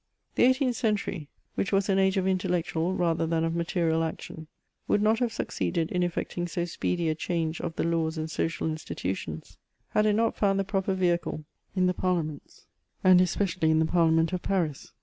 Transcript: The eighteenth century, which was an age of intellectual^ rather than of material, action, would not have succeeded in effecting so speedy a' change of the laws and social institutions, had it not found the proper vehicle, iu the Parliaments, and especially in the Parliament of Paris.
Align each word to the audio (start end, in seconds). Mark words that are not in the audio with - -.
The 0.33 0.41
eighteenth 0.45 0.75
century, 0.75 1.29
which 1.53 1.71
was 1.71 1.87
an 1.87 1.99
age 1.99 2.17
of 2.17 2.25
intellectual^ 2.25 2.97
rather 2.97 3.27
than 3.27 3.43
of 3.43 3.53
material, 3.53 4.03
action, 4.03 4.47
would 4.87 4.99
not 4.99 5.19
have 5.19 5.31
succeeded 5.31 5.91
in 5.91 6.01
effecting 6.01 6.47
so 6.47 6.65
speedy 6.65 7.07
a' 7.09 7.13
change 7.13 7.61
of 7.61 7.75
the 7.75 7.83
laws 7.83 8.17
and 8.17 8.25
social 8.27 8.65
institutions, 8.67 9.59
had 9.89 10.07
it 10.07 10.13
not 10.13 10.35
found 10.35 10.59
the 10.59 10.63
proper 10.63 10.95
vehicle, 10.95 11.43
iu 11.75 11.85
the 11.85 11.93
Parliaments, 11.93 12.65
and 13.03 13.21
especially 13.21 13.69
in 13.69 13.77
the 13.77 13.85
Parliament 13.85 14.33
of 14.33 14.41
Paris. 14.41 14.91